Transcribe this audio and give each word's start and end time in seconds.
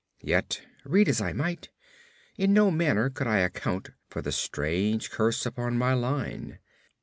Yet 0.23 0.63
read 0.83 1.07
as 1.09 1.21
I 1.21 1.31
might, 1.31 1.69
in 2.35 2.53
no 2.53 2.71
manner 2.71 3.11
could 3.11 3.27
I 3.27 3.37
account 3.37 3.91
for 4.09 4.23
the 4.23 4.31
strange 4.31 5.11
curse 5.11 5.45
upon 5.45 5.77
my 5.77 5.93
line. 5.93 6.57